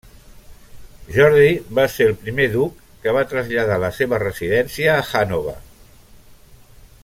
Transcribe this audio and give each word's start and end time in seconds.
Jordi 1.17 1.51
va 1.79 1.85
ser 1.97 2.07
el 2.11 2.15
primer 2.23 2.47
duc 2.55 2.81
que 3.05 3.15
va 3.17 3.23
traslladar 3.35 3.77
la 3.85 3.93
seva 3.99 4.21
residència 4.25 4.97
a 5.03 5.05
Hannover. 5.21 5.59